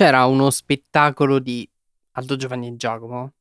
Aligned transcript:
c'era 0.00 0.24
uno 0.24 0.48
spettacolo 0.48 1.38
di 1.38 1.68
Aldo 2.12 2.36
Giovanni 2.36 2.68
e 2.68 2.76
Giacomo 2.76 3.34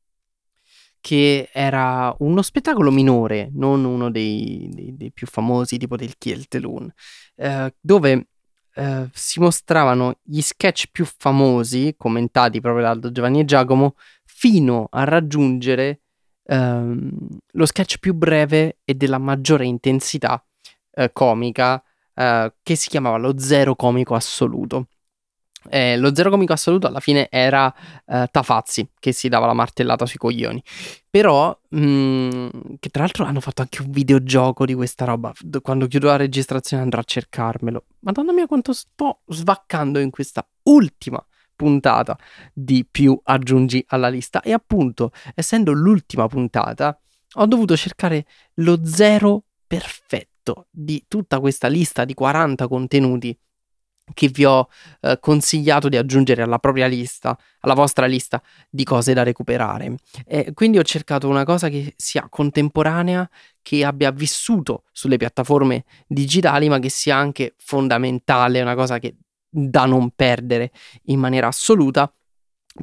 che 0.99 1.47
era 1.53 2.13
uno 2.19 2.41
spettacolo 2.41 2.91
minore, 2.91 3.49
non 3.53 3.85
uno 3.85 4.11
dei, 4.11 4.69
dei, 4.69 4.97
dei 4.97 5.09
più 5.13 5.25
famosi, 5.25 5.77
tipo 5.77 5.95
del 5.95 6.17
Kieltelun, 6.17 6.91
eh, 7.35 7.73
dove 7.79 8.27
eh, 8.73 9.09
si 9.13 9.39
mostravano 9.39 10.19
gli 10.21 10.41
sketch 10.41 10.87
più 10.91 11.05
famosi, 11.05 11.95
commentati 11.97 12.59
proprio 12.59 12.83
da 12.83 12.89
Aldo 12.89 13.13
Giovanni 13.13 13.39
e 13.39 13.45
Giacomo, 13.45 13.95
fino 14.25 14.89
a 14.91 15.05
raggiungere 15.05 16.01
ehm, 16.43 17.09
lo 17.53 17.65
sketch 17.65 17.99
più 17.99 18.13
breve 18.13 18.79
e 18.83 18.95
della 18.95 19.17
maggiore 19.17 19.65
intensità 19.65 20.45
eh, 20.91 21.09
comica, 21.13 21.81
eh, 22.13 22.53
che 22.61 22.75
si 22.75 22.89
chiamava 22.89 23.15
lo 23.15 23.39
zero 23.39 23.77
comico 23.77 24.13
assoluto. 24.13 24.87
Eh, 25.69 25.97
lo 25.97 26.15
zero 26.15 26.29
comico 26.29 26.53
assoluto 26.53 26.87
alla 26.87 26.99
fine 27.01 27.27
era 27.29 27.73
eh, 28.05 28.27
Tafazzi 28.31 28.91
che 28.97 29.11
si 29.11 29.27
dava 29.27 29.45
la 29.45 29.53
martellata 29.53 30.05
sui 30.05 30.17
coglioni. 30.17 30.63
Però, 31.09 31.57
mh, 31.69 31.79
mm, 31.79 32.49
che 32.79 32.89
tra 32.89 33.03
l'altro 33.03 33.25
hanno 33.25 33.41
fatto 33.41 33.61
anche 33.61 33.81
un 33.81 33.91
videogioco 33.91 34.65
di 34.65 34.73
questa 34.73 35.05
roba. 35.05 35.33
Quando 35.61 35.87
chiudo 35.87 36.07
la 36.07 36.15
registrazione 36.15 36.83
andrò 36.83 36.99
a 36.99 37.03
cercarmelo. 37.03 37.85
Madonna 37.99 38.31
mia, 38.31 38.47
quanto 38.47 38.73
sto 38.73 39.21
svaccando 39.27 39.99
in 39.99 40.09
questa 40.09 40.47
ultima 40.63 41.23
puntata 41.55 42.17
di 42.53 42.87
più 42.89 43.19
aggiungi 43.21 43.83
alla 43.89 44.07
lista. 44.07 44.41
E 44.41 44.53
appunto, 44.53 45.11
essendo 45.35 45.73
l'ultima 45.73 46.27
puntata, 46.27 46.97
ho 47.33 47.45
dovuto 47.45 47.75
cercare 47.75 48.25
lo 48.55 48.85
zero 48.85 49.43
perfetto 49.67 50.67
di 50.71 51.03
tutta 51.07 51.39
questa 51.39 51.67
lista 51.67 52.05
di 52.05 52.13
40 52.13 52.67
contenuti 52.67 53.37
che 54.13 54.27
vi 54.27 54.45
ho 54.45 54.67
eh, 55.01 55.17
consigliato 55.19 55.89
di 55.89 55.97
aggiungere 55.97 56.41
alla 56.41 56.59
propria 56.59 56.87
lista, 56.87 57.37
alla 57.61 57.73
vostra 57.73 58.05
lista 58.05 58.41
di 58.69 58.83
cose 58.83 59.13
da 59.13 59.23
recuperare. 59.23 59.95
E 60.25 60.53
quindi 60.53 60.77
ho 60.77 60.83
cercato 60.83 61.27
una 61.27 61.43
cosa 61.43 61.69
che 61.69 61.93
sia 61.95 62.27
contemporanea, 62.29 63.29
che 63.61 63.83
abbia 63.83 64.11
vissuto 64.11 64.83
sulle 64.91 65.17
piattaforme 65.17 65.85
digitali, 66.07 66.69
ma 66.69 66.79
che 66.79 66.89
sia 66.89 67.15
anche 67.15 67.55
fondamentale, 67.57 68.61
una 68.61 68.75
cosa 68.75 68.99
che 68.99 69.15
da 69.49 69.85
non 69.85 70.11
perdere 70.11 70.71
in 71.05 71.19
maniera 71.19 71.47
assoluta, 71.47 72.11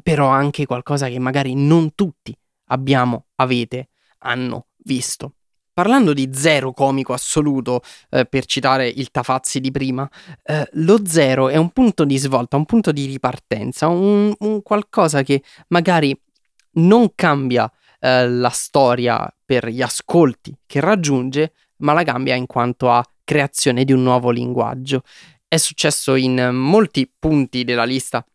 però 0.03 0.27
anche 0.27 0.65
qualcosa 0.65 1.07
che 1.07 1.19
magari 1.19 1.55
non 1.55 1.95
tutti 1.95 2.37
abbiamo, 2.65 3.27
avete, 3.35 3.89
hanno 4.19 4.67
visto. 4.83 5.36
Parlando 5.77 6.11
di 6.11 6.31
zero 6.33 6.73
comico 6.73 7.13
assoluto, 7.13 7.83
eh, 8.09 8.25
per 8.25 8.45
citare 8.45 8.87
il 8.87 9.11
Tafazzi 9.11 9.59
di 9.59 9.69
prima, 9.69 10.09
eh, 10.41 10.67
lo 10.71 11.05
zero 11.05 11.49
è 11.49 11.55
un 11.55 11.69
punto 11.69 12.03
di 12.03 12.17
svolta, 12.17 12.57
un 12.57 12.65
punto 12.65 12.91
di 12.91 13.05
ripartenza, 13.05 13.87
un, 13.87 14.33
un 14.39 14.63
qualcosa 14.63 15.21
che 15.21 15.43
magari 15.67 16.19
non 16.77 17.11
cambia 17.13 17.71
eh, 17.99 18.27
la 18.27 18.49
storia 18.49 19.31
per 19.45 19.67
gli 19.67 19.83
ascolti 19.83 20.57
che 20.65 20.79
raggiunge, 20.79 21.53
ma 21.81 21.93
la 21.93 22.01
cambia 22.01 22.33
in 22.33 22.47
quanto 22.47 22.89
a 22.89 23.05
creazione 23.23 23.83
di 23.83 23.93
un 23.93 24.01
nuovo 24.01 24.31
linguaggio. 24.31 25.03
È 25.47 25.57
successo 25.57 26.15
in 26.15 26.55
molti 26.55 27.07
punti 27.19 27.63
della 27.63 27.85
lista 27.85 28.25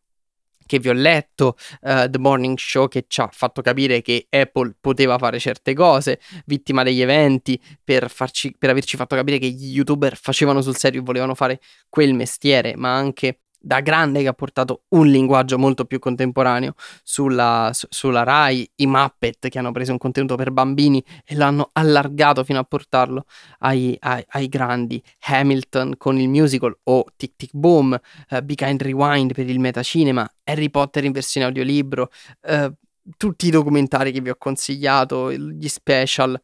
che 0.73 0.78
vi 0.78 0.89
ho 0.89 0.95
letto, 0.95 1.56
uh, 1.83 2.09
The 2.09 2.19
Morning 2.19 2.56
Show 2.56 2.89
che 2.89 3.05
ci 3.06 3.20
ha 3.20 3.28
fatto 3.31 3.61
capire 3.61 4.01
che 4.01 4.27
Apple 4.31 4.75
poteva 4.81 5.19
fare 5.19 5.39
certe 5.39 5.75
cose, 5.75 6.19
vittima 6.47 6.83
degli 6.83 7.03
eventi, 7.03 7.61
per, 7.84 8.09
farci, 8.11 8.55
per 8.56 8.70
averci 8.70 8.97
fatto 8.97 9.14
capire 9.14 9.37
che 9.37 9.48
gli 9.51 9.75
youtuber 9.75 10.17
facevano 10.17 10.62
sul 10.62 10.77
serio 10.77 11.01
e 11.01 11.05
volevano 11.05 11.34
fare 11.34 11.61
quel 11.91 12.14
mestiere, 12.14 12.74
ma 12.74 12.97
anche 12.97 13.41
da 13.62 13.80
grande 13.80 14.20
che 14.20 14.28
ha 14.28 14.33
portato 14.33 14.83
un 14.89 15.06
linguaggio 15.06 15.58
molto 15.58 15.84
più 15.84 15.98
contemporaneo 15.98 16.74
sulla, 17.02 17.70
su, 17.73 17.86
sulla 17.89 18.24
Rai, 18.24 18.68
i 18.77 18.86
Muppet 18.86 19.48
che 19.48 19.58
hanno 19.58 19.73
preso 19.73 19.92
un 19.92 19.98
contenuto 19.98 20.34
per 20.34 20.50
bambini 20.50 21.02
e 21.24 21.36
l'hanno 21.36 21.70
allargato 21.73 22.42
fino 22.45 22.58
a 22.58 22.64
portarlo 22.64 23.24
ai, 23.61 23.96
ai, 24.00 24.24
ai 24.30 24.48
grandi, 24.48 25.02
Hamilton 25.20 25.95
con 25.96 26.18
il 26.18 26.28
musical 26.28 26.77
o 26.84 27.05
Tic 27.17 27.34
Tic 27.36 27.50
Boom, 27.52 27.98
uh, 28.30 28.42
Be 28.42 28.55
Kind 28.55 28.83
Rewind 28.83 29.33
per 29.33 29.48
il 29.48 29.61
metacinema, 29.61 30.29
Harry 30.44 30.70
Potter 30.70 31.05
in 31.05 31.12
versione 31.12 31.46
audiolibro, 31.46 32.11
uh, 32.48 32.73
tutti 33.17 33.46
i 33.46 33.50
documentari 33.50 34.12
che 34.12 34.20
vi 34.20 34.30
ho 34.30 34.36
consigliato, 34.36 35.33
gli 35.33 35.68
special, 35.68 36.40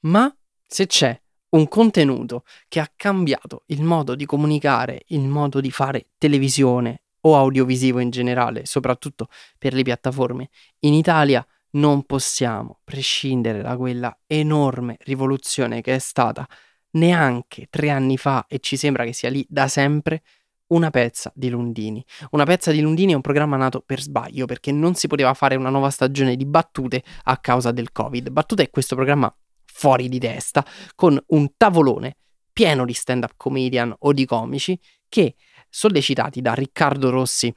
ma 0.00 0.34
se 0.66 0.86
c'è 0.86 1.18
un 1.50 1.68
contenuto 1.68 2.44
che 2.68 2.80
ha 2.80 2.90
cambiato 2.94 3.62
il 3.66 3.82
modo 3.82 4.14
di 4.14 4.26
comunicare, 4.26 5.04
il 5.08 5.26
modo 5.26 5.60
di 5.60 5.70
fare 5.70 6.08
televisione 6.18 7.02
o 7.22 7.36
audiovisivo 7.36 7.98
in 8.00 8.10
generale, 8.10 8.66
soprattutto 8.66 9.28
per 9.56 9.72
le 9.72 9.82
piattaforme, 9.82 10.50
in 10.80 10.94
Italia 10.94 11.44
non 11.70 12.04
possiamo 12.04 12.80
prescindere 12.84 13.62
da 13.62 13.76
quella 13.76 14.16
enorme 14.26 14.96
rivoluzione 15.00 15.80
che 15.80 15.96
è 15.96 15.98
stata 15.98 16.46
neanche 16.92 17.66
tre 17.68 17.90
anni 17.90 18.16
fa 18.16 18.46
e 18.48 18.58
ci 18.60 18.76
sembra 18.76 19.04
che 19.04 19.12
sia 19.12 19.28
lì 19.28 19.44
da 19.48 19.68
sempre 19.68 20.22
una 20.68 20.90
pezza 20.90 21.32
di 21.34 21.48
Lundini. 21.48 22.04
Una 22.30 22.44
pezza 22.44 22.72
di 22.72 22.80
Lundini 22.80 23.12
è 23.12 23.14
un 23.14 23.20
programma 23.20 23.56
nato 23.56 23.82
per 23.84 24.00
sbaglio 24.00 24.46
perché 24.46 24.72
non 24.72 24.94
si 24.94 25.06
poteva 25.06 25.32
fare 25.34 25.56
una 25.56 25.70
nuova 25.70 25.90
stagione 25.90 26.36
di 26.36 26.44
battute 26.44 27.02
a 27.24 27.38
causa 27.38 27.72
del 27.72 27.92
Covid. 27.92 28.30
Battute 28.30 28.64
è 28.64 28.70
questo 28.70 28.94
programma 28.94 29.34
fuori 29.78 30.08
di 30.08 30.18
testa, 30.18 30.66
con 30.96 31.16
un 31.28 31.52
tavolone 31.56 32.16
pieno 32.52 32.84
di 32.84 32.92
stand-up 32.92 33.34
comedian 33.36 33.94
o 33.96 34.12
di 34.12 34.26
comici 34.26 34.76
che, 35.08 35.36
sollecitati 35.70 36.40
da 36.40 36.52
Riccardo 36.52 37.10
Rossi 37.10 37.54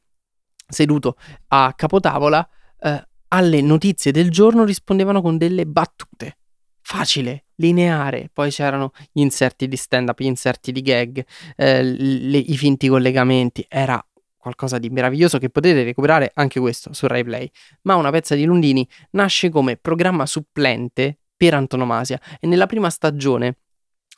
seduto 0.68 1.16
a 1.48 1.74
capotavola, 1.76 2.48
eh, 2.80 3.08
alle 3.30 3.62
notizie 3.62 4.12
del 4.12 4.30
giorno 4.30 4.64
rispondevano 4.64 5.24
con 5.24 5.40
delle 5.40 5.66
battute. 5.66 6.38
Facile, 6.80 7.46
lineare, 7.56 8.30
poi 8.32 8.52
c'erano 8.52 8.92
gli 9.12 9.22
inserti 9.22 9.68
di 9.68 9.76
stand-up, 9.76 10.20
gli 10.20 10.26
inserti 10.26 10.72
di 10.72 10.82
gag, 10.82 11.26
eh, 11.56 11.82
le, 11.82 12.38
i 12.38 12.56
finti 12.56 12.88
collegamenti, 12.88 13.66
era 13.68 14.00
qualcosa 14.38 14.78
di 14.78 14.90
meraviglioso 14.92 15.40
che 15.40 15.50
potete 15.50 15.84
recuperare 15.84 16.30
anche 16.36 16.59
questo 16.59 16.94
su 16.94 17.08
RaiPlay. 17.08 17.50
Ma 17.84 17.96
una 17.96 18.12
pezza 18.12 18.36
di 18.36 18.44
Lundini 18.44 18.88
nasce 19.12 19.50
come 19.50 19.78
programma 19.78 20.28
supplente 20.28 21.21
per 21.41 21.56
antonomasia 21.56 22.22
e 22.40 22.46
nella 22.46 22.68
prima 22.68 22.91
stagione 22.91 23.57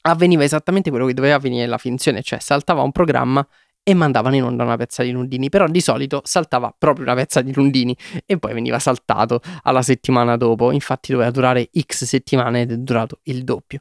avveniva 0.02 0.44
esattamente 0.44 0.90
quello 0.90 1.06
che 1.06 1.14
doveva 1.14 1.36
avvenire 1.36 1.62
nella 1.62 1.78
finzione, 1.78 2.22
cioè 2.22 2.40
saltava 2.40 2.82
un 2.82 2.92
programma 2.92 3.48
e 3.82 3.94
mandavano 3.94 4.36
in 4.36 4.44
onda 4.44 4.66
una 4.66 4.76
pezza 4.76 5.04
di 5.04 5.12
Lundini, 5.12 5.48
però 5.48 5.66
di 5.68 5.80
solito 5.80 6.20
saltava 6.26 6.76
proprio 6.78 7.06
una 7.06 7.16
pezza 7.16 7.40
di 7.40 7.54
Lundini 7.54 7.96
e 8.26 8.38
poi 8.40 8.54
veniva 8.54 8.78
saltato 8.78 9.40
alla 9.62 9.82
settimana 9.82 10.36
dopo, 10.36 10.74
infatti 10.74 11.14
doveva 11.14 11.32
durare 11.32 11.70
x 11.80 12.04
settimane 12.04 12.64
ed 12.64 12.74
è 12.74 12.78
durato 12.78 13.20
il 13.24 13.46
doppio. 13.46 13.80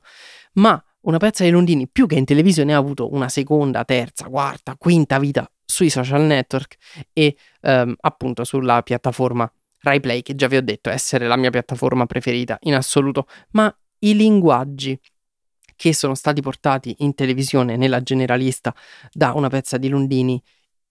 Ma 0.55 0.81
una 1.01 1.19
pezza 1.19 1.43
di 1.43 1.51
Lundini 1.51 1.89
più 1.89 2.07
che 2.07 2.15
in 2.15 2.25
televisione 2.25 2.75
ha 2.75 2.79
avuto 2.79 3.13
una 3.13 3.29
seconda, 3.29 3.85
terza, 3.85 4.29
quarta, 4.29 4.77
quinta 4.79 5.19
vita 5.19 5.51
sui 5.65 5.91
social 5.91 6.23
network 6.23 6.77
e 7.13 7.37
ehm, 7.63 7.97
appunto 8.03 8.45
sulla 8.45 8.83
piattaforma 8.83 9.53
RaiPlay, 9.83 10.23
che 10.23 10.35
già 10.35 10.47
vi 10.47 10.57
ho 10.57 10.63
detto 10.63 10.91
essere 10.91 11.27
la 11.27 11.37
mia 11.37 11.51
piattaforma 11.51 12.07
preferita 12.07 12.57
in 12.63 12.75
assoluto, 12.75 13.27
ma 13.51 13.75
i 14.01 14.15
linguaggi 14.15 14.99
che 15.77 15.95
sono 15.95 16.15
stati 16.15 16.41
portati 16.41 16.95
in 16.99 17.15
televisione 17.15 17.77
nella 17.77 18.03
generalista 18.03 18.75
da 19.13 19.33
una 19.33 19.49
pezza 19.49 19.79
di 19.79 19.89
Lundini, 19.89 20.41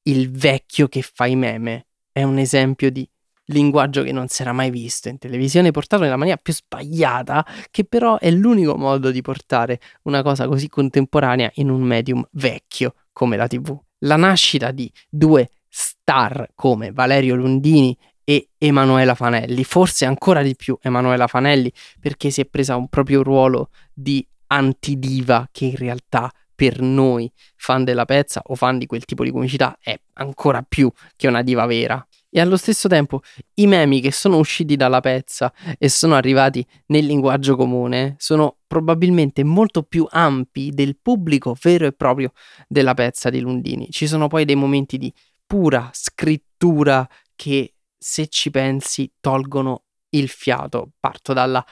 il 0.03 0.31
vecchio 0.31 0.87
che 0.87 1.01
fa 1.01 1.25
i 1.25 1.35
meme, 1.35 1.87
è 2.11 2.23
un 2.23 2.37
esempio 2.37 2.91
di 2.91 3.07
linguaggio 3.45 4.03
che 4.03 4.11
non 4.11 4.27
si 4.27 4.41
era 4.41 4.51
mai 4.51 4.69
visto 4.69 5.09
in 5.09 5.17
televisione, 5.17 5.71
portato 5.71 6.03
nella 6.03 6.17
maniera 6.17 6.39
più 6.41 6.53
sbagliata, 6.53 7.45
che 7.69 7.85
però 7.85 8.17
è 8.17 8.31
l'unico 8.31 8.75
modo 8.75 9.11
di 9.11 9.21
portare 9.21 9.79
una 10.03 10.21
cosa 10.21 10.47
così 10.47 10.67
contemporanea 10.67 11.51
in 11.55 11.69
un 11.69 11.81
medium 11.81 12.25
vecchio 12.31 12.95
come 13.11 13.37
la 13.37 13.47
TV. 13.47 13.77
La 13.99 14.15
nascita 14.15 14.71
di 14.71 14.91
due 15.09 15.49
star 15.67 16.49
come 16.55 16.91
Valerio 16.91 17.35
Lundini 17.35 17.97
e 18.23 18.49
Emanuela 18.57 19.15
Fanelli, 19.15 19.63
forse 19.63 20.05
ancora 20.05 20.41
di 20.41 20.55
più 20.55 20.77
Emanuela 20.81 21.27
Fanelli, 21.27 21.71
perché 21.99 22.29
si 22.29 22.41
è 22.41 22.45
presa 22.45 22.75
un 22.75 22.87
proprio 22.87 23.23
ruolo 23.23 23.69
di 23.93 24.25
antidiva 24.47 25.47
che 25.51 25.65
in 25.65 25.75
realtà 25.75 26.31
per 26.53 26.79
noi 26.79 27.31
fan 27.55 27.83
della 27.83 28.05
pezza 28.05 28.41
o 28.45 28.55
fan 28.55 28.77
di 28.77 28.85
quel 28.85 29.03
tipo 29.05 29.23
di 29.23 29.31
comicità 29.31 29.77
è 29.81 29.99
ancora 30.13 30.61
più 30.61 30.91
che 31.15 31.27
una 31.27 31.41
diva 31.41 31.65
vera. 31.65 32.05
E 32.29 32.39
allo 32.39 32.55
stesso 32.55 32.87
tempo 32.87 33.21
i 33.55 33.67
memi 33.67 33.99
che 33.99 34.11
sono 34.11 34.37
usciti 34.37 34.75
dalla 34.75 35.01
pezza 35.01 35.51
e 35.77 35.89
sono 35.89 36.15
arrivati 36.15 36.65
nel 36.87 37.05
linguaggio 37.05 37.55
comune 37.57 38.15
sono 38.19 38.57
probabilmente 38.67 39.43
molto 39.43 39.83
più 39.83 40.07
ampi 40.09 40.69
del 40.69 40.97
pubblico 41.01 41.57
vero 41.61 41.87
e 41.87 41.91
proprio 41.91 42.31
della 42.67 42.93
pezza 42.93 43.29
di 43.29 43.39
Lundini. 43.39 43.89
Ci 43.89 44.07
sono 44.07 44.27
poi 44.27 44.45
dei 44.45 44.55
momenti 44.55 44.97
di 44.97 45.11
pura 45.45 45.89
scrittura 45.91 47.05
che 47.35 47.73
se 48.03 48.27
ci 48.27 48.49
pensi, 48.49 49.13
tolgono 49.19 49.83
il 50.09 50.27
fiato. 50.27 50.93
Parto 50.99 51.33
dalla 51.33 51.63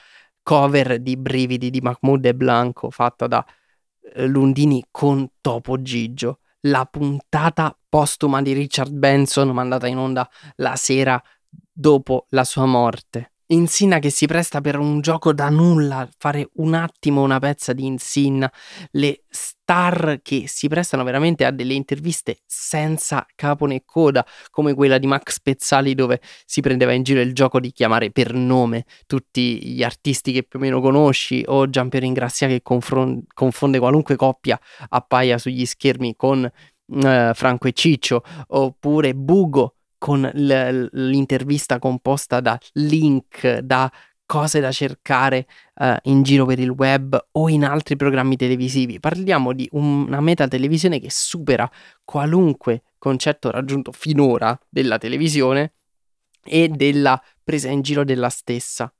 cover 0.42 1.00
di 1.00 1.16
Brividi 1.16 1.70
di 1.70 1.80
Mahmoud 1.80 2.24
e 2.24 2.34
Blanco 2.34 2.90
fatta 2.90 3.26
da 3.26 3.44
eh, 4.14 4.26
Lundini 4.26 4.86
con 4.90 5.28
Topo 5.40 5.82
Gigio. 5.82 6.38
la 6.64 6.84
puntata 6.84 7.76
postuma 7.88 8.42
di 8.42 8.52
Richard 8.52 8.92
Benson 8.92 9.48
mandata 9.48 9.86
in 9.86 9.96
onda 9.96 10.28
la 10.56 10.76
sera 10.76 11.20
dopo 11.72 12.26
la 12.30 12.44
sua 12.44 12.66
morte. 12.66 13.29
Insinna 13.52 13.98
che 13.98 14.10
si 14.10 14.26
presta 14.26 14.60
per 14.60 14.78
un 14.78 15.00
gioco 15.00 15.32
da 15.32 15.48
nulla, 15.48 16.08
fare 16.18 16.50
un 16.54 16.74
attimo 16.74 17.22
una 17.22 17.40
pezza 17.40 17.72
di 17.72 17.84
Insinna, 17.84 18.50
le 18.92 19.24
star 19.28 20.20
che 20.22 20.44
si 20.46 20.68
prestano 20.68 21.02
veramente 21.02 21.44
a 21.44 21.50
delle 21.50 21.74
interviste 21.74 22.42
senza 22.46 23.26
capo 23.34 23.66
né 23.66 23.82
coda, 23.84 24.24
come 24.50 24.72
quella 24.72 24.98
di 24.98 25.08
Max 25.08 25.40
Pezzali 25.40 25.96
dove 25.96 26.20
si 26.44 26.60
prendeva 26.60 26.92
in 26.92 27.02
giro 27.02 27.20
il 27.20 27.34
gioco 27.34 27.58
di 27.58 27.72
chiamare 27.72 28.12
per 28.12 28.34
nome 28.34 28.84
tutti 29.06 29.60
gli 29.66 29.82
artisti 29.82 30.30
che 30.30 30.44
più 30.44 30.60
o 30.60 30.62
meno 30.62 30.80
conosci, 30.80 31.42
o 31.44 31.68
Giampiero 31.68 32.06
Ingrazia 32.06 32.46
che 32.46 32.62
confron- 32.62 33.24
confonde 33.34 33.80
qualunque 33.80 34.14
coppia 34.14 34.60
appaia 34.90 35.38
sugli 35.38 35.66
schermi 35.66 36.14
con 36.14 36.48
uh, 36.86 37.34
Franco 37.34 37.66
e 37.66 37.72
Ciccio, 37.72 38.22
oppure 38.46 39.12
Bugo 39.12 39.74
con 40.00 40.22
l'intervista 40.32 41.78
composta 41.78 42.40
da 42.40 42.58
link, 42.72 43.58
da 43.58 43.92
cose 44.24 44.60
da 44.60 44.72
cercare 44.72 45.46
uh, 45.74 45.94
in 46.04 46.22
giro 46.22 46.46
per 46.46 46.58
il 46.58 46.70
web 46.70 47.22
o 47.32 47.50
in 47.50 47.64
altri 47.64 47.96
programmi 47.96 48.36
televisivi. 48.36 48.98
Parliamo 48.98 49.52
di 49.52 49.68
una 49.72 50.20
meta 50.22 50.48
televisione 50.48 51.00
che 51.00 51.10
supera 51.10 51.70
qualunque 52.02 52.84
concetto 52.96 53.50
raggiunto 53.50 53.92
finora 53.92 54.58
della 54.70 54.96
televisione 54.96 55.72
e 56.42 56.68
della 56.68 57.22
presa 57.44 57.68
in 57.68 57.82
giro 57.82 58.02
della 58.02 58.30
stessa 58.30 58.90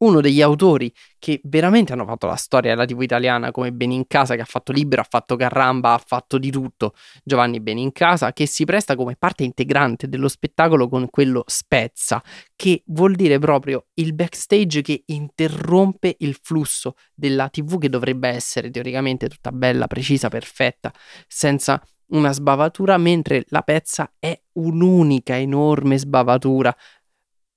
uno 0.00 0.20
degli 0.20 0.40
autori 0.42 0.92
che 1.18 1.40
veramente 1.44 1.92
hanno 1.92 2.06
fatto 2.06 2.26
la 2.26 2.36
storia 2.36 2.70
della 2.70 2.86
TV 2.86 3.02
italiana 3.02 3.50
come 3.50 3.72
Benincasa 3.72 4.34
che 4.34 4.42
ha 4.42 4.46
fatto 4.46 4.72
Libero, 4.72 5.02
ha 5.02 5.06
fatto 5.08 5.36
Carramba, 5.36 5.92
ha 5.92 6.02
fatto 6.04 6.38
di 6.38 6.50
tutto, 6.50 6.94
Giovanni 7.22 7.60
Benincasa 7.60 8.32
che 8.32 8.46
si 8.46 8.64
presta 8.64 8.96
come 8.96 9.16
parte 9.16 9.44
integrante 9.44 10.08
dello 10.08 10.28
spettacolo 10.28 10.88
con 10.88 11.08
quello 11.10 11.44
spezza, 11.46 12.22
che 12.56 12.82
vuol 12.86 13.14
dire 13.14 13.38
proprio 13.38 13.86
il 13.94 14.14
backstage 14.14 14.82
che 14.82 15.02
interrompe 15.06 16.16
il 16.20 16.38
flusso 16.40 16.94
della 17.14 17.48
TV 17.48 17.78
che 17.78 17.88
dovrebbe 17.88 18.28
essere 18.28 18.70
teoricamente 18.70 19.28
tutta 19.28 19.52
bella, 19.52 19.86
precisa, 19.86 20.28
perfetta, 20.28 20.92
senza 21.26 21.82
una 22.10 22.32
sbavatura, 22.32 22.96
mentre 22.98 23.44
la 23.48 23.62
pezza 23.62 24.12
è 24.18 24.38
un'unica 24.52 25.36
enorme 25.36 25.98
sbavatura 25.98 26.74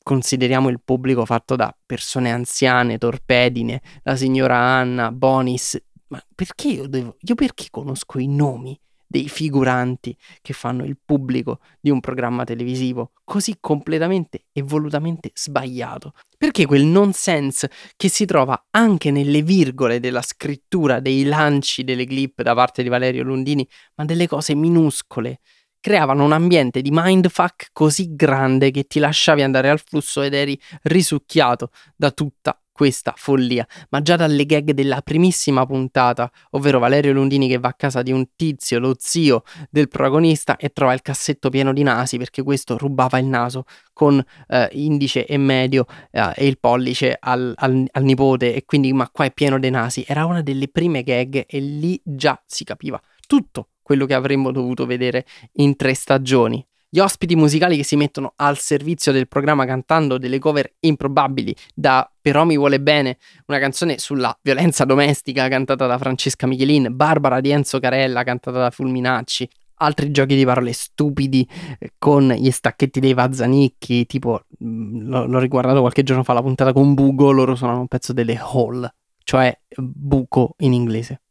consideriamo 0.03 0.69
il 0.69 0.81
pubblico 0.83 1.25
fatto 1.25 1.55
da 1.55 1.75
persone 1.85 2.31
anziane, 2.31 2.97
torpedine, 2.97 3.81
la 4.03 4.15
signora 4.15 4.57
Anna, 4.57 5.11
Bonis, 5.11 5.81
ma 6.07 6.21
perché 6.35 6.67
io 6.67 6.87
devo, 6.87 7.15
io 7.19 7.35
perché 7.35 7.67
conosco 7.71 8.19
i 8.19 8.27
nomi 8.27 8.79
dei 9.07 9.29
figuranti 9.29 10.17
che 10.41 10.53
fanno 10.53 10.83
il 10.83 10.97
pubblico 11.03 11.59
di 11.79 11.91
un 11.91 11.99
programma 11.99 12.43
televisivo 12.43 13.11
così 13.23 13.57
completamente 13.59 14.45
e 14.51 14.61
volutamente 14.63 15.31
sbagliato? 15.33 16.13
Perché 16.35 16.65
quel 16.65 16.83
nonsense 16.83 17.69
che 17.95 18.09
si 18.09 18.25
trova 18.25 18.67
anche 18.71 19.11
nelle 19.11 19.41
virgole 19.41 19.99
della 19.99 20.21
scrittura 20.21 20.99
dei 20.99 21.23
lanci 21.23 21.83
delle 21.83 22.05
clip 22.05 22.41
da 22.41 22.53
parte 22.53 22.83
di 22.83 22.89
Valerio 22.89 23.23
Lundini, 23.23 23.67
ma 23.95 24.05
delle 24.05 24.27
cose 24.27 24.55
minuscole, 24.55 25.39
creavano 25.83 26.23
un 26.23 26.31
ambiente 26.31 26.81
di 26.81 26.91
mindfuck 26.93 27.71
così 27.73 28.15
grande 28.15 28.71
che 28.71 28.85
ti 28.85 28.99
lasciavi 28.99 29.41
andare 29.41 29.69
al 29.69 29.81
flusso 29.85 30.21
ed 30.21 30.33
eri 30.33 30.57
risucchiato 30.83 31.71
da 31.93 32.09
tutta 32.11 32.57
questa 32.71 33.13
follia, 33.17 33.67
ma 33.89 34.01
già 34.01 34.15
dalle 34.15 34.45
gag 34.45 34.71
della 34.71 35.01
primissima 35.01 35.65
puntata, 35.65 36.31
ovvero 36.51 36.79
Valerio 36.79 37.11
Lundini 37.11 37.49
che 37.49 37.59
va 37.59 37.67
a 37.67 37.73
casa 37.73 38.01
di 38.01 38.13
un 38.13 38.29
tizio, 38.37 38.79
lo 38.79 38.95
zio 38.97 39.43
del 39.69 39.89
protagonista, 39.89 40.55
e 40.55 40.69
trova 40.69 40.93
il 40.93 41.01
cassetto 41.01 41.49
pieno 41.49 41.73
di 41.73 41.83
nasi 41.83 42.17
perché 42.17 42.43
questo 42.43 42.77
rubava 42.77 43.19
il 43.19 43.25
naso 43.25 43.65
con 43.91 44.23
eh, 44.47 44.69
indice 44.71 45.25
e 45.25 45.37
medio 45.37 45.85
eh, 46.11 46.31
e 46.33 46.47
il 46.47 46.57
pollice 46.59 47.17
al, 47.19 47.53
al, 47.57 47.85
al 47.91 48.03
nipote 48.03 48.55
e 48.55 48.63
quindi 48.63 48.93
ma 48.93 49.09
qua 49.09 49.25
è 49.25 49.33
pieno 49.33 49.59
di 49.59 49.69
nasi. 49.69 50.05
Era 50.07 50.25
una 50.25 50.41
delle 50.41 50.69
prime 50.69 51.03
gag 51.03 51.43
e 51.45 51.59
lì 51.59 52.01
già 52.05 52.41
si 52.47 52.63
capiva 52.63 52.99
tutto 53.27 53.67
quello 53.83 54.05
che 54.05 54.15
avremmo 54.15 54.51
dovuto 54.51 54.85
vedere 54.87 55.25
in 55.53 55.75
tre 55.75 55.93
stagioni. 55.93 56.65
Gli 56.93 56.99
ospiti 56.99 57.35
musicali 57.35 57.75
che 57.75 57.83
si 57.83 57.95
mettono 57.95 58.33
al 58.35 58.59
servizio 58.59 59.11
del 59.11 59.27
programma 59.27 59.65
cantando 59.65 60.19
delle 60.19 60.37
cover 60.37 60.75
improbabili 60.81 61.55
da 61.73 62.07
Però 62.21 62.45
mi 62.45 62.55
vuole 62.55 62.79
bene, 62.79 63.17
una 63.47 63.57
canzone 63.57 63.97
sulla 63.97 64.37
violenza 64.43 64.85
domestica 64.85 65.47
cantata 65.47 65.87
da 65.87 65.97
Francesca 65.97 66.45
Michelin, 66.45 66.89
Barbara 66.91 67.41
di 67.41 67.49
Enzo 67.49 67.79
Carella 67.79 68.21
cantata 68.21 68.59
da 68.59 68.69
Fulminacci, 68.69 69.49
altri 69.77 70.11
giochi 70.11 70.35
di 70.35 70.45
parole 70.45 70.71
stupidi 70.71 71.49
eh, 71.79 71.93
con 71.97 72.29
gli 72.29 72.51
stacchetti 72.51 72.99
dei 72.99 73.15
Vazzanicchi, 73.15 74.05
tipo 74.05 74.43
mm, 74.63 75.11
l'ho 75.11 75.39
riguardato 75.39 75.79
qualche 75.79 76.03
giorno 76.03 76.23
fa 76.23 76.33
la 76.33 76.43
puntata 76.43 76.73
con 76.73 76.93
Bugo, 76.93 77.31
loro 77.31 77.55
suonano 77.55 77.79
un 77.79 77.87
pezzo 77.87 78.13
delle 78.13 78.39
Hall, 78.39 78.87
cioè 79.23 79.51
buco 79.75 80.53
in 80.59 80.73
inglese 80.73 81.21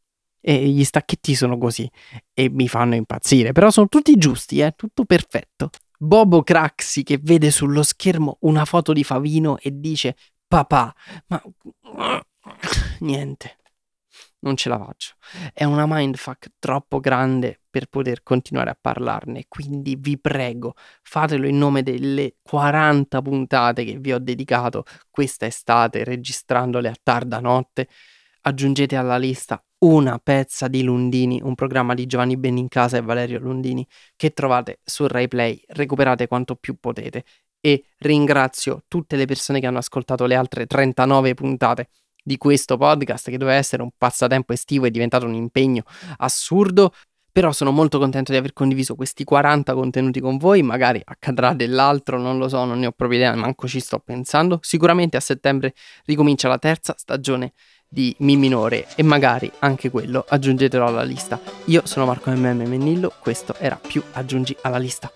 e 0.44 0.66
gli 0.66 0.82
stacchetti 0.82 1.34
sono 1.36 1.56
così 1.56 1.88
e 2.34 2.50
mi 2.50 2.68
fanno 2.68 2.96
impazzire, 2.96 3.52
però 3.52 3.70
sono 3.70 3.86
tutti 3.88 4.16
giusti, 4.16 4.60
è 4.60 4.66
eh? 4.66 4.72
tutto 4.72 5.04
perfetto. 5.04 5.70
Bobo 5.96 6.42
Craxi 6.42 7.04
che 7.04 7.18
vede 7.22 7.52
sullo 7.52 7.84
schermo 7.84 8.38
una 8.40 8.64
foto 8.64 8.92
di 8.92 9.04
Favino 9.04 9.56
e 9.58 9.70
dice 9.72 10.16
papà, 10.48 10.92
ma 11.28 11.40
niente, 13.00 13.58
non 14.40 14.56
ce 14.56 14.68
la 14.68 14.78
faccio. 14.78 15.14
È 15.52 15.62
una 15.62 15.84
mindfuck 15.86 16.54
troppo 16.58 16.98
grande 16.98 17.60
per 17.70 17.86
poter 17.86 18.24
continuare 18.24 18.70
a 18.70 18.78
parlarne, 18.78 19.44
quindi 19.46 19.96
vi 19.96 20.18
prego, 20.18 20.74
fatelo 21.02 21.46
in 21.46 21.56
nome 21.56 21.84
delle 21.84 22.34
40 22.42 23.22
puntate 23.22 23.84
che 23.84 23.98
vi 23.98 24.12
ho 24.12 24.18
dedicato 24.18 24.84
questa 25.08 25.46
estate 25.46 26.02
registrandole 26.02 26.88
a 26.88 26.96
tarda 27.00 27.38
notte. 27.38 27.86
Aggiungete 28.40 28.96
alla 28.96 29.18
lista 29.18 29.64
una 29.82 30.18
pezza 30.22 30.68
di 30.68 30.82
Lundini, 30.82 31.40
un 31.42 31.54
programma 31.54 31.94
di 31.94 32.06
Giovanni 32.06 32.36
Benincasa 32.36 32.98
e 32.98 33.02
Valerio 33.02 33.38
Lundini 33.38 33.86
che 34.16 34.32
trovate 34.32 34.80
su 34.84 35.06
Rai 35.06 35.28
Play, 35.28 35.60
recuperate 35.68 36.28
quanto 36.28 36.54
più 36.56 36.76
potete 36.78 37.24
e 37.60 37.84
ringrazio 37.98 38.84
tutte 38.88 39.16
le 39.16 39.24
persone 39.24 39.60
che 39.60 39.66
hanno 39.66 39.78
ascoltato 39.78 40.26
le 40.26 40.34
altre 40.34 40.66
39 40.66 41.34
puntate 41.34 41.88
di 42.22 42.36
questo 42.36 42.76
podcast 42.76 43.30
che 43.30 43.38
doveva 43.38 43.56
essere 43.56 43.82
un 43.82 43.90
passatempo 43.96 44.52
estivo 44.52 44.86
è 44.86 44.90
diventato 44.90 45.26
un 45.26 45.34
impegno 45.34 45.82
assurdo. 46.18 46.92
Però 47.32 47.50
sono 47.50 47.70
molto 47.70 47.98
contento 47.98 48.30
di 48.30 48.36
aver 48.36 48.52
condiviso 48.52 48.94
questi 48.94 49.24
40 49.24 49.72
contenuti 49.72 50.20
con 50.20 50.36
voi, 50.36 50.62
magari 50.62 51.00
accadrà 51.02 51.54
dell'altro, 51.54 52.18
non 52.18 52.36
lo 52.36 52.46
so, 52.46 52.62
non 52.66 52.78
ne 52.78 52.84
ho 52.84 52.92
proprio 52.92 53.20
idea, 53.20 53.34
manco 53.34 53.66
ci 53.66 53.80
sto 53.80 54.00
pensando. 54.00 54.58
Sicuramente 54.60 55.16
a 55.16 55.20
settembre 55.20 55.72
ricomincia 56.04 56.48
la 56.48 56.58
terza 56.58 56.94
stagione 56.94 57.54
di 57.92 58.16
Mi 58.20 58.36
minore 58.36 58.86
e 58.96 59.02
magari 59.02 59.52
anche 59.58 59.90
quello 59.90 60.24
aggiungetelo 60.26 60.86
alla 60.86 61.02
lista. 61.02 61.38
Io 61.66 61.82
sono 61.84 62.06
Marco 62.06 62.30
MM 62.30 62.62
Mennillo, 62.66 63.12
questo 63.18 63.54
era 63.58 63.76
più 63.76 64.02
aggiungi 64.12 64.56
alla 64.62 64.78
lista. 64.78 65.12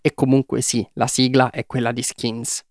E 0.00 0.14
comunque 0.14 0.60
sì, 0.60 0.88
la 0.92 1.08
sigla 1.08 1.50
è 1.50 1.66
quella 1.66 1.90
di 1.90 2.02
Skins. 2.02 2.62